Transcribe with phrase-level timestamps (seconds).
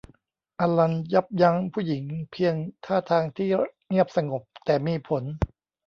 [0.59, 2.55] อัลลันยับยั้งผู้หญิงเพียง
[2.85, 3.47] ท่าทางที่
[3.87, 5.23] เงียบสงบ แต่มีผล